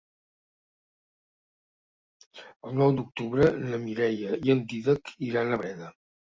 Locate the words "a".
5.61-5.65